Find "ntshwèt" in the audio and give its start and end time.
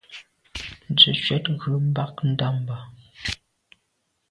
1.13-1.45